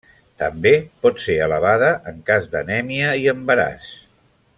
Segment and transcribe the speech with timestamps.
[0.43, 0.69] També
[1.05, 3.93] pot ser elevada en cas d'anèmia i embaràs.